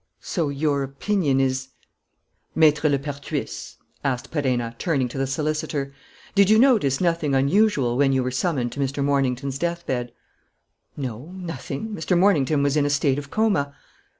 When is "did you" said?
6.33-6.57